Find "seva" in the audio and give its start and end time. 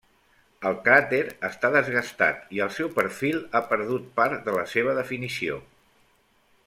4.73-4.97